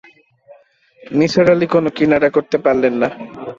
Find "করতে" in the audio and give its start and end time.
2.35-2.57